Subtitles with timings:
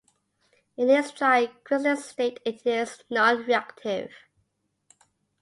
[0.77, 4.09] In its dry, crystalline state it is nonreactive.